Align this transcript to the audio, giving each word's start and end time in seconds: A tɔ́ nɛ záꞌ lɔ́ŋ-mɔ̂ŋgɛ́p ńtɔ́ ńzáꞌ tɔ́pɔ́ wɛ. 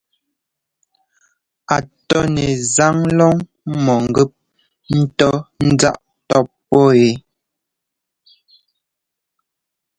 A 1.75 1.77
tɔ́ 2.07 2.23
nɛ 2.33 2.45
záꞌ 2.73 2.99
lɔ́ŋ-mɔ̂ŋgɛ́p 3.17 4.31
ńtɔ́ 4.99 5.33
ńzáꞌ 5.67 5.97
tɔ́pɔ́ 6.29 6.81
wɛ. 6.87 7.05